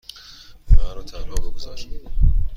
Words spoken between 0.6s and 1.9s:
من را تنها بگذار.